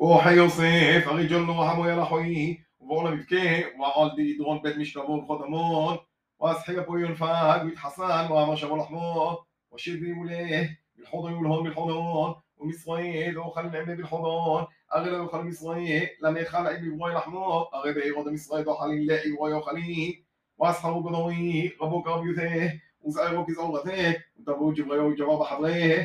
אורחי 0.00 0.34
יוסף, 0.34 1.02
הרי 1.06 1.26
ג'ון 1.30 1.46
לא 1.46 1.62
רחמו 1.62 1.86
יאללה 1.86 2.04
חוי, 2.04 2.56
ובואו 2.80 3.06
למבכה, 3.06 3.36
ועוד 3.78 4.18
ידרון 4.18 4.62
בית 4.62 4.76
משכבו 4.76 5.12
ובחוד 5.12 5.42
עמון, 5.46 5.96
ואסחי 6.40 6.80
אפו 6.80 6.98
יונפג, 6.98 7.60
ויתחסן, 7.64 8.26
ואמר 8.30 8.56
שבו 8.56 8.76
לחמו, 8.76 9.38
ושיר 9.74 9.96
בימולה, 10.00 10.62
בלחודון 10.96 11.34
ולהון 11.34 11.64
בלחודון, 11.64 12.32
ומישראל 12.58 13.30
לא 13.32 13.42
אוכל 13.42 13.62
נעמה 13.62 13.94
בלחודון, 13.94 14.64
הרי 14.90 15.10
לא 15.10 15.22
יאכל 15.22 15.42
מישראל, 15.42 16.04
למה 16.20 16.40
יאכל 16.40 16.66
עיב 16.66 16.84
לברוי 16.84 17.14
לחמו, 17.14 17.68
הרי 17.72 17.92
בעירות 17.94 18.26
המשרד 18.26 18.66
לא 18.66 18.72
אוכלים 18.72 19.02
לעברי 19.06 19.52
אוכלים, 19.52 20.12
ואסחרו 20.60 21.02
בנורי, 21.02 21.70
רבו 21.80 22.02
קרב 22.02 22.26
יותה, 22.26 22.74
וזערו 23.06 23.46
כזעור 23.46 23.78
רזה, 23.78 24.12
ותבואו 24.40 24.72
ג'בריו 24.72 25.06
וג'בר 25.06 25.40
בחברי, 25.42 26.04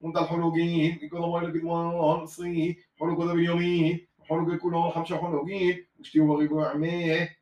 وانت 0.00 0.16
الحلوقين 0.16 0.98
يقول 1.02 1.24
الله 1.24 1.40
لك 1.42 1.62
دوان 1.62 2.26
صي 2.26 2.76
حلوق 3.00 3.24
ذا 3.24 3.32
باليومين 3.32 4.08
حلوق 4.28 4.54
كلهم 4.56 4.90
خمسة 4.90 5.16
حلوقين 5.16 5.86
وشتيو 6.00 6.26
بغيبو 6.26 6.60
عميه 6.62 7.36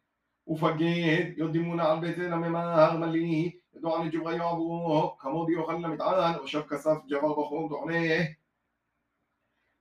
وفقد 0.46 0.80
يقدمون 0.80 1.80
على 1.80 1.92
البيتين 1.92 2.34
ممار 2.34 2.98
ملي 2.98 3.60
يدعو 3.76 3.92
عن 3.92 4.10
جبريل 4.10 4.40
يعبو 4.40 5.08
كمودي 5.08 5.52
يخلى 5.52 5.88
متعان 5.88 6.40
وشاف 6.40 6.66
كساف 6.70 7.06
جبر 7.06 7.32
بخوم 7.32 7.68
دعنيه 7.68 8.38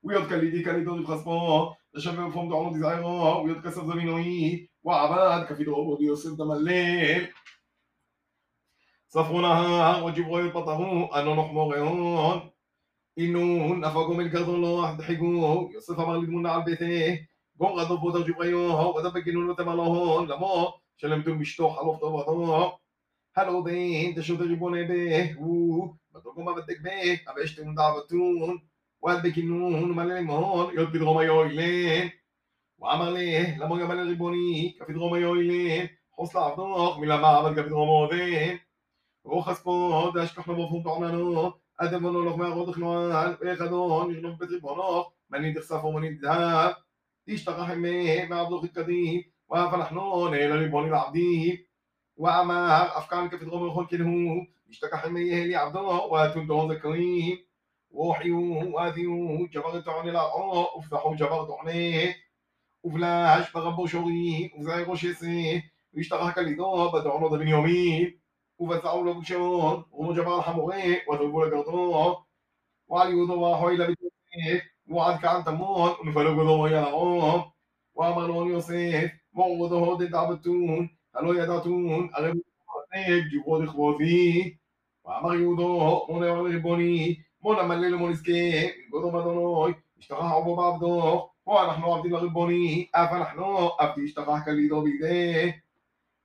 ويد 0.04 0.28
كليدي 0.28 0.64
كليدو 0.64 1.04
بخصمو 1.04 1.74
تشبه 1.94 2.30
فهم 2.30 2.50
دعنو 2.50 2.74
دي 2.74 2.80
زعيرو 2.80 3.46
ويد 3.46 3.62
كسف 3.62 3.86
زمينوي 3.86 4.70
وعباد 4.84 5.46
كفي 5.46 5.64
دعو 5.64 5.98
يوسف 6.02 6.38
دم 6.38 6.52
الليل. 6.52 7.34
صفونها 9.08 10.02
وجبريل 10.04 10.50
بطهو 10.50 11.06
أنو 11.06 11.36
نحمرهون 11.36 12.52
إنون 13.20 13.86
أفاقوا 13.86 14.16
من 14.16 14.30
كرضو 14.30 14.82
ضحكوا 14.82 15.70
يوسف 15.74 16.00
أمر 16.00 16.18
لدمونا 16.18 16.52
على 16.52 16.64
بيته 16.64 17.28
قوم 17.60 17.72
غضب 17.72 18.00
بودر 18.00 18.22
جبريل 18.22 18.56
ودبكنون 18.56 19.50
وتملهون 19.50 20.28
لما 20.28 20.74
شلمتم 20.98 21.40
بشتوح 21.40 21.80
حلوف 21.80 21.98
طبطو 21.98 22.72
هلو 23.36 23.62
بين 23.62 24.16
تشوف 24.16 24.40
تجيبون 24.40 24.88
به 24.88 25.36
بدكم 26.12 26.46
ما 26.46 26.52
بدك 26.52 26.82
بيك 26.82 27.28
أبشتم 27.28 27.76
دعوتون 27.76 28.70
وأدبك 29.02 29.38
النون 29.38 29.96
ملمون 29.96 30.80
يد 30.80 30.90
بدغم 30.90 31.22
يويلين 31.22 32.12
وعمر 32.78 33.10
ليه. 33.10 33.58
لما 33.58 33.78
جمال 33.78 34.00
الربوني 34.00 34.70
كفي 34.80 34.94
دغم 34.94 35.16
يويلين 35.16 35.90
حصل 36.18 36.40
عبدوك 36.40 36.98
من 36.98 37.08
لما 37.08 37.28
عمل 37.28 37.56
كفي 37.56 37.70
دغم 37.70 37.90
وذين 37.90 38.60
روخ 39.26 39.54
سبود 39.54 40.18
أشكح 40.18 40.48
نبوفهم 40.48 41.54
طعنانو 41.80 41.98
أدم 41.98 42.06
ونو 42.06 42.22
لغم 42.22 42.44
يغود 42.44 42.72
خنوان 42.72 43.38
ويخدون 43.42 44.16
يغنب 44.16 44.38
بتربونو 44.38 45.06
مني 45.30 45.54
تخسف 45.54 45.84
ومني 45.86 46.16
تذهب 46.16 46.76
تشتغى 47.28 47.66
حمي 47.66 48.26
مع 48.26 48.40
عبدوك 48.40 48.64
القديم 48.64 49.24
وفنحنون 49.50 50.34
إلى 50.34 50.66
ربوني 50.66 50.88
العبدين 50.88 51.66
وأما 52.18 52.98
أفكار 52.98 53.28
كيف 53.28 53.44
تغمر 53.44 53.74
خل 53.74 53.88
كنهو 53.88 54.46
اشتكى 54.70 54.98
حميه 54.98 55.44
لي 55.44 55.56
عبده 55.56 55.82
واتندون 55.82 56.72
ذكرين 56.72 57.46
وحيو 57.92 58.76
واذيو 58.76 59.48
جبرت 59.48 59.88
عن 59.90 60.10
الأرعاء 60.10 60.78
وفتحوا 60.78 61.16
جبرت 61.16 61.48
عنيه 61.52 62.16
وفلاش 62.84 63.54
بغبو 63.54 63.86
شوري 63.86 64.52
وزاي 64.58 64.84
روشيسي 64.84 65.64
واشتغى 65.94 66.32
كاليدو 66.32 66.92
بدعونو 66.92 67.30
ذا 67.30 67.38
بن 67.38 67.48
يومين 67.48 68.20
ובצעו 68.60 69.04
לו 69.04 69.22
בשמון, 69.22 69.82
ומג'בר 69.94 70.42
חמורי, 70.42 71.00
ותרגו 71.14 71.46
לגרדו, 71.46 72.16
ועל 72.90 73.10
יהודו 73.10 73.34
ואחוי 73.34 73.78
לבית 73.78 73.98
ועד 74.88 75.20
כאן 75.22 75.42
תמון, 75.46 75.92
ולפלוג 76.06 76.40
אותו 76.40 76.66
היה 76.66 76.82
לרום, 76.82 77.42
ואמר 77.96 78.28
לו 78.28 78.50
יוסף, 78.50 79.08
ועודו 79.34 79.98
דתעבתון, 79.98 80.88
הלא 81.14 81.36
ידעתון, 81.36 82.08
הרי 82.14 82.32
מתחזק 82.32 83.34
גברו 83.34 83.62
לכבודי, 83.62 84.54
ואמר 85.06 85.34
יהודו, 85.34 86.06
מונה 86.10 86.32
אמר 86.32 86.44
ריבוני, 86.44 87.16
מונה 87.42 87.64
מלא 87.64 87.88
למון 87.88 88.12
יזכה, 88.12 88.32
גודו 88.90 89.12
באדוני, 89.12 89.74
השתכח 90.00 90.32
עובו 90.34 90.56
בעבדו, 90.56 91.30
פה 91.44 91.64
אנחנו 91.64 91.96
עבדים 91.96 92.12
לריבוני, 92.12 92.88
אף 92.92 93.12
אנחנו 93.12 93.70
עבדי 93.80 94.06
השתכח 94.06 94.38
כלידו 94.46 94.82
בידי. 94.82 95.52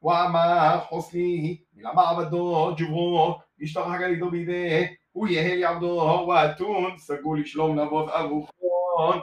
Guamá, 0.03 0.89
Hosni, 0.91 1.65
Milamabado, 1.73 2.75
Juvô, 2.77 3.41
Ishtahagalido 3.57 4.29
Bide, 4.29 4.99
Uyeheliabdo, 5.15 6.27
Watun, 6.27 6.99
Sagul 6.99 7.45
Shlom 7.45 7.77
Navot 7.77 8.11
Avuchon. 8.11 9.23